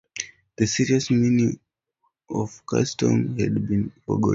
[0.57, 1.59] The serious meaning
[2.27, 4.29] of the custom had been forgotten.